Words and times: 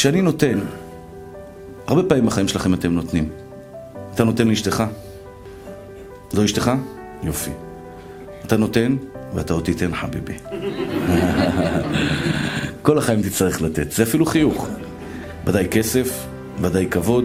כשאני 0.00 0.22
נותן, 0.22 0.58
הרבה 1.86 2.02
פעמים 2.02 2.26
בחיים 2.26 2.48
שלכם 2.48 2.74
אתם 2.74 2.92
נותנים. 2.92 3.28
אתה 4.14 4.24
נותן 4.24 4.48
לאשתך? 4.48 4.84
זו 6.30 6.44
אשתך? 6.44 6.70
יופי. 7.22 7.50
אתה 8.46 8.56
נותן, 8.56 8.96
ואתה 9.34 9.52
עוד 9.52 9.64
תיתן 9.64 9.94
חביבי. 9.94 10.32
כל 12.82 12.98
החיים 12.98 13.22
תצטרך 13.22 13.62
לתת, 13.62 13.92
זה 13.92 14.02
אפילו 14.02 14.26
חיוך. 14.26 14.68
ודאי 15.46 15.68
כסף, 15.70 16.26
ודאי 16.60 16.86
כבוד, 16.90 17.24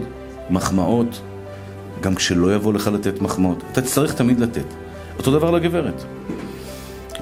מחמאות, 0.49 1.21
גם 2.01 2.15
כשלא 2.15 2.55
יבוא 2.55 2.73
לך 2.73 2.87
לתת 2.87 3.21
מחמאות. 3.21 3.63
אתה 3.71 3.81
תצטרך 3.81 4.13
תמיד 4.13 4.39
לתת. 4.39 4.67
אותו 5.17 5.31
דבר 5.31 5.51
לגברת. 5.51 6.03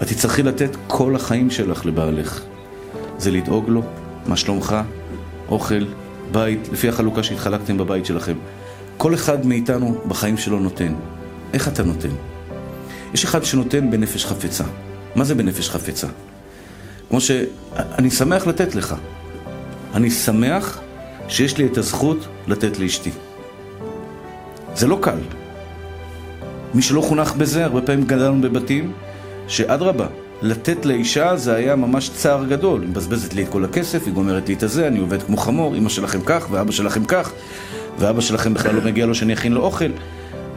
את 0.02 0.08
תצטרכי 0.08 0.44
לתת 0.44 0.70
כל 0.88 1.16
החיים 1.16 1.50
שלך 1.50 1.86
לבעלך. 1.86 2.42
זה 3.18 3.32
לדאוג 3.32 3.70
לו, 3.70 3.82
מה 4.28 4.38
שלומך, 4.38 4.76
אוכל, 5.50 5.86
בית, 6.32 6.70
לפי 6.72 6.90
החלוקה 6.90 7.24
שהתחלקתם 7.24 7.78
בבית 7.78 8.06
שלכם. 8.06 8.36
כל 8.98 9.14
אחד 9.14 9.46
מאיתנו 9.46 10.02
בחיים 10.08 10.38
שלו 10.38 10.60
נותן. 10.60 10.94
איך 11.54 11.68
אתה 11.68 11.84
נותן? 11.84 12.10
יש 13.14 13.24
אחד 13.24 13.44
שנותן 13.44 13.92
בנפש 13.92 14.26
חפצה. 14.26 14.64
מה 15.16 15.24
זה 15.24 15.36
בנפש 15.36 15.70
חפצה? 15.70 16.08
כמו 17.10 17.22
ש... 17.22 17.32
אני 17.76 18.12
שמח 18.12 18.48
לתת 18.48 18.76
לך. 18.76 18.96
אני 19.94 20.12
שמח 20.12 20.80
שיש 21.28 21.58
לי 21.58 21.66
את 21.66 21.78
הזכות 21.78 22.28
לתת 22.48 22.80
לאשתי. 22.80 23.12
זה 24.76 24.88
לא 24.88 24.98
קל. 25.02 25.20
מי 26.74 26.82
שלא 26.82 27.02
חונך 27.02 27.34
בזה, 27.34 27.66
הרבה 27.66 27.82
פעמים 27.82 28.06
גדלנו 28.06 28.42
בבתים, 28.42 28.92
שאדרבה, 29.48 30.08
לתת 30.44 30.86
לאישה 30.86 31.36
זה 31.36 31.56
היה 31.56 31.76
ממש 31.76 32.10
צער 32.10 32.46
גדול. 32.46 32.82
היא 32.82 32.90
מבזבזת 32.90 33.34
לי 33.34 33.44
את 33.44 33.50
כל 33.50 33.66
הכסף, 33.66 34.06
היא 34.06 34.14
גומרת 34.14 34.48
לי 34.48 34.54
את 34.54 34.64
הזה, 34.64 34.88
אני 34.88 35.00
עובד 35.00 35.24
כמו 35.24 35.38
חמור, 35.38 35.76
אמא 35.76 35.90
שלכם 35.90 36.20
כך, 36.26 36.48
ואבא 36.52 36.72
שלכם 36.72 37.06
כך, 37.06 37.32
ואבא 38.00 38.22
שלכם 38.22 38.54
בכלל 38.54 38.76
לא 38.76 38.82
מגיע 38.82 39.06
לו 39.06 39.16
שאני 39.16 39.34
אכין 39.34 39.54
לו 39.54 39.62
אוכל. 39.62 39.92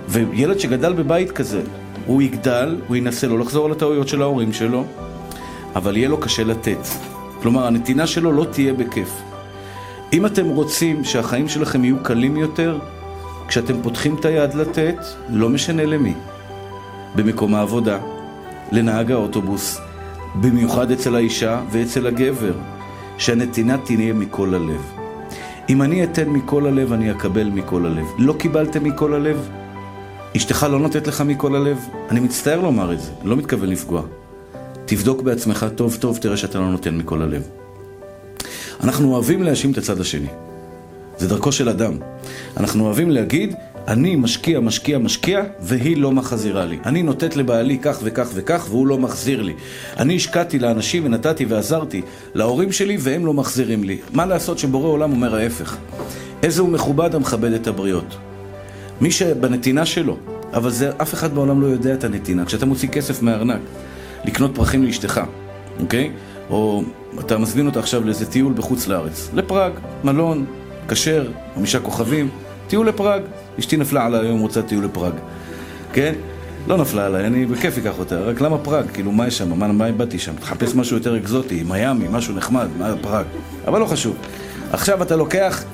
וילד 0.09 0.61
שגדל 0.61 0.93
בבית 0.93 1.33
כזה, 1.33 1.61
הוא 2.07 2.23
יגדל, 2.23 2.77
הוא 2.87 2.97
ינסה 2.97 3.27
לא 3.27 3.39
לחזור 3.39 3.67
על 3.67 3.73
הטעויות 3.73 4.09
של 4.09 4.23
ההורים 4.23 4.53
שלו, 4.53 4.85
אבל 5.77 5.97
יהיה 5.97 6.09
לו 6.09 6.19
קשה 6.19 6.45
לתת. 6.45 6.87
כלומר, 7.43 7.67
הנתינה 7.67 8.07
שלו 8.07 8.33
לא 8.33 8.47
תהיה 8.51 8.73
בכיף. 8.73 9.11
אם 10.13 10.27
אתם 10.27 10.47
רוצים 10.47 11.05
שהחיים 11.05 11.49
שלכם 11.49 11.85
יהיו 11.85 11.97
קלים 12.03 12.37
יותר, 12.37 12.79
כשאתם 13.49 13.83
פותחים 13.83 14.17
את 14.21 14.25
היד 14.25 14.55
לתת, 14.55 14.97
לא 15.31 15.49
משנה 15.49 15.85
למי. 15.85 16.15
במקום 17.15 17.55
העבודה, 17.55 17.99
לנהג 18.73 19.13
האוטובוס, 19.13 19.81
במיוחד 20.41 20.91
אצל 20.91 21.15
האישה 21.15 21.61
ואצל 21.71 22.07
הגבר, 22.07 22.53
שהנתינה 23.19 23.79
תהיה 23.79 24.13
מכל 24.15 24.55
הלב. 24.55 24.83
אם 25.69 25.83
אני 25.83 26.05
אתן 26.05 26.29
מכל 26.29 26.67
הלב, 26.67 26.93
אני 26.93 27.11
אקבל 27.11 27.51
מכל 27.51 27.87
הלב. 27.87 28.07
לא 28.19 28.35
קיבלתם 28.39 28.85
מכל 28.85 29.15
הלב? 29.15 29.49
אשתך 30.37 30.67
לא 30.71 30.79
נותנת 30.79 31.07
לך 31.07 31.21
מכל 31.21 31.57
הלב? 31.57 31.79
אני 32.11 32.21
מצטער 32.21 32.61
לומר 32.61 32.93
את 32.93 33.01
זה, 33.01 33.11
לא 33.25 33.37
מתכוון 33.37 33.69
לפגוע. 33.69 34.03
תבדוק 34.85 35.23
בעצמך 35.23 35.67
טוב 35.75 35.97
טוב, 36.01 36.19
תראה 36.19 36.37
שאתה 36.37 36.59
לא 36.59 36.71
נותן 36.71 36.97
מכל 36.97 37.23
הלב. 37.23 37.43
אנחנו 38.81 39.15
אוהבים 39.15 39.43
להאשים 39.43 39.73
את 39.73 39.79
הצד 39.79 40.01
השני. 40.01 40.29
זה 41.19 41.29
דרכו 41.29 41.53
של 41.53 41.69
אדם. 41.69 41.93
אנחנו 42.57 42.85
אוהבים 42.85 43.11
להגיד, 43.11 43.55
אני 43.89 44.17
משקיע, 44.17 44.61
משקיע, 44.61 44.99
משקיע, 44.99 45.43
והיא 45.61 45.97
לא 45.97 46.13
מחזירה 46.13 46.65
לי. 46.65 46.79
אני 46.87 47.03
נותנת 47.03 47.37
לבעלי 47.37 47.79
כך 47.79 47.99
וכך 48.03 48.29
וכך, 48.35 48.67
והוא 48.71 48.87
לא 48.87 48.99
מחזיר 48.99 49.43
לי. 49.43 49.55
אני 49.97 50.17
השקעתי 50.17 50.59
לאנשים 50.59 51.05
ונתתי 51.05 51.45
ועזרתי 51.45 52.03
להורים 52.35 52.73
שלי, 52.73 52.97
והם 53.01 53.27
לא 53.27 53.35
מחזירים 53.35 53.85
לי. 53.85 53.99
מה 54.13 54.27
לעשות 54.27 54.59
שבורא 54.59 54.89
עולם 54.89 55.13
אומר 55.13 55.37
ההפך? 55.37 55.77
איזה 56.43 56.63
הוא 56.63 56.69
מכובד 56.69 57.15
המכבד 57.15 57.53
את 57.53 57.67
הבריות. 57.67 58.17
מי 59.01 59.11
שבנתינה 59.11 59.87
שלו, 59.87 60.17
אבל 60.53 60.71
זה, 60.71 60.91
אף 61.03 61.15
אחד 61.15 61.35
בעולם 61.35 61.61
לא 61.61 61.67
יודע 61.67 61.95
את 61.95 62.05
הנתינה. 62.05 62.45
כשאתה 62.45 62.67
מוציא 62.67 62.89
כסף 62.89 63.23
מהארנק, 63.23 63.61
לקנות 64.25 64.55
פרחים 64.55 64.85
לאשתך, 64.85 65.21
אוקיי? 65.81 66.11
או 66.51 66.83
אתה 67.21 67.39
מזמין 67.39 67.67
אותה 67.67 67.79
עכשיו 67.79 68.05
לאיזה 68.05 68.27
טיול 68.27 68.53
בחוץ 68.53 68.89
לארץ, 68.89 69.31
לפראג, 69.35 69.73
מלון, 70.05 70.47
כשר, 70.89 71.29
חמישה 71.55 71.81
כוכבים, 71.81 72.29
טיול 72.69 72.89
לפראג. 72.89 73.23
אשתי 73.59 73.77
נפלה 73.77 74.07
עליי 74.07 74.27
היום, 74.27 74.41
רוצה 74.41 74.63
טיול 74.63 74.85
לפראג, 74.85 75.13
כן? 75.93 76.15
לא 76.69 76.77
נפלה 76.77 77.07
עליי, 77.07 77.27
אני 77.27 77.47
בכיף 77.47 77.79
אקח 77.79 77.99
אותה, 77.99 78.21
רק 78.21 78.41
למה 78.41 78.59
פראג? 78.59 78.91
כאילו, 78.91 79.13
מה 79.13 79.27
יש 79.27 79.39
שם? 79.39 79.59
מה, 79.59 79.73
מה 79.73 79.93
באתי 79.93 80.19
שם? 80.19 80.33
תחפש 80.37 80.75
משהו 80.75 80.97
יותר 80.97 81.17
אקזוטי, 81.17 81.63
מיאמי, 81.63 82.07
משהו 82.11 82.35
נחמד, 82.35 82.69
מה 82.79 82.95
פראג? 83.03 83.25
אבל 83.67 83.81
לא 83.81 83.87
חשוב. 83.87 84.17
עכשיו 84.73 85.03
אתה 85.03 85.17
לוקח, 85.17 85.65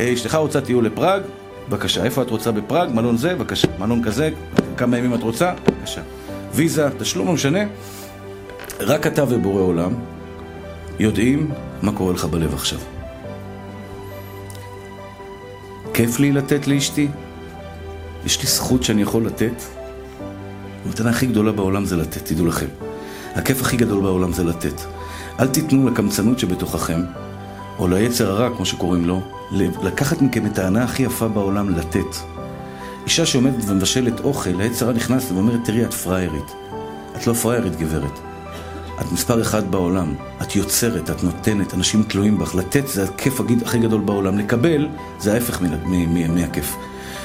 אשתך 0.00 0.34
רוצה 0.34 0.60
טיול 0.60 0.86
לפראג, 0.86 1.22
בבקשה. 1.68 2.04
איפה 2.04 2.22
את 2.22 2.30
רוצה 2.30 2.52
בפראג? 2.52 2.90
מלון 2.94 3.16
זה, 3.16 3.34
בבקשה. 3.34 3.68
מלון 3.78 4.02
כזה, 4.04 4.30
כמה 4.76 4.98
ימים 4.98 5.14
את 5.14 5.22
רוצה? 5.22 5.52
בבקשה. 5.68 6.00
ויזה, 6.54 6.88
תשלום, 6.98 7.26
לא 7.26 7.32
משנה. 7.32 7.60
רק 8.80 9.06
אתה 9.06 9.24
ובורא 9.28 9.62
עולם 9.62 9.94
יודעים 10.98 11.50
מה 11.82 11.92
קורה 11.92 12.12
לך 12.12 12.24
בלב 12.24 12.54
עכשיו. 12.54 12.78
כיף 15.94 16.18
לי 16.18 16.32
לתת 16.32 16.66
לאשתי? 16.66 17.08
יש 18.24 18.40
לי 18.40 18.46
זכות 18.46 18.82
שאני 18.82 19.02
יכול 19.02 19.26
לתת? 19.26 19.62
המתנה 20.86 21.10
הכי 21.10 21.26
גדולה 21.26 21.52
בעולם 21.52 21.84
זה 21.84 21.96
לתת, 21.96 22.24
תדעו 22.24 22.46
לכם. 22.46 22.66
הכיף 23.34 23.60
הכי 23.60 23.76
גדול 23.76 24.02
בעולם 24.02 24.32
זה 24.32 24.44
לתת. 24.44 24.80
אל 25.40 25.48
תיתנו 25.48 25.88
לקמצנות 25.90 26.38
שבתוככם, 26.38 27.00
או 27.78 27.88
ליצר 27.88 28.30
הרע, 28.30 28.56
כמו 28.56 28.66
שקוראים 28.66 29.06
לו, 29.06 29.20
לקחת 29.82 30.22
מכם 30.22 30.46
את 30.46 30.58
ההנאה 30.58 30.84
הכי 30.84 31.02
יפה 31.02 31.28
בעולם, 31.28 31.68
לתת. 31.68 32.16
אישה 33.04 33.26
שעומדת 33.26 33.64
ומבשלת 33.66 34.20
אוכל, 34.20 34.60
היצר 34.60 34.86
הרע 34.86 34.94
נכנס 34.94 35.32
ואומרת, 35.32 35.60
תראי, 35.64 35.84
את 35.84 35.94
פראיירית. 35.94 36.52
את 37.16 37.26
לא 37.26 37.32
פראיירית, 37.32 37.76
גברת. 37.76 38.18
את 39.00 39.12
מספר 39.12 39.42
אחד 39.42 39.70
בעולם. 39.70 40.14
את 40.42 40.56
יוצרת, 40.56 41.10
את 41.10 41.24
נותנת, 41.24 41.74
אנשים 41.74 42.02
תלויים 42.02 42.38
בך. 42.38 42.54
לתת 42.54 42.88
זה 42.88 43.04
הכיף 43.04 43.40
הכי 43.66 43.78
גדול 43.78 44.00
בעולם. 44.00 44.38
לקבל 44.38 44.88
זה 45.18 45.34
ההפך 45.34 45.62
מהכיף. 46.28 46.76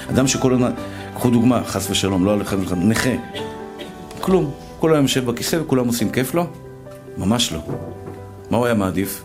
אדם 0.10 0.28
שכל 0.28 0.54
הזמן, 0.54 0.72
קחו 1.16 1.30
דוגמה, 1.30 1.64
חס 1.64 1.90
ושלום, 1.90 2.26
לא 2.26 2.34
עליכם, 2.34 2.58
נכה. 2.76 3.10
כלום. 4.22 4.52
כל 4.80 4.94
היום 4.94 5.04
יושב 5.04 5.26
בכיסא 5.26 5.56
וכולם 5.62 5.88
עושים 5.88 6.10
כיף 6.10 6.34
לו? 6.34 6.48
ממש 7.18 7.54
לא. 7.54 7.60
מה 8.50 8.58
הוא 8.58 8.66
היה 8.66 8.76
מעדיף? 8.76 9.24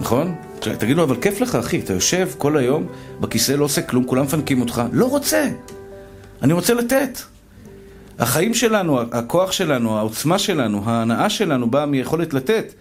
נכון? 0.00 0.34
תגיד 0.60 0.96
לו, 0.96 1.02
אבל 1.02 1.16
כיף 1.20 1.40
לך, 1.40 1.54
אחי, 1.54 1.80
אתה 1.80 1.92
יושב 1.92 2.28
כל 2.38 2.56
היום 2.56 2.86
בכיסא, 3.20 3.52
לא 3.52 3.64
עושה 3.64 3.82
כלום, 3.82 4.04
כולם 4.04 4.24
מפנקים 4.24 4.60
אותך. 4.60 4.82
לא 4.92 5.06
רוצה. 5.06 5.48
אני 6.42 6.52
רוצה 6.52 6.74
לתת. 6.74 7.18
החיים 8.18 8.54
שלנו, 8.54 9.00
הכוח 9.00 9.52
שלנו, 9.52 9.98
העוצמה 9.98 10.38
שלנו, 10.38 10.82
ההנאה 10.86 11.30
שלנו 11.30 11.70
באה 11.70 11.86
מיכולת 11.86 12.34
לתת. 12.34 12.74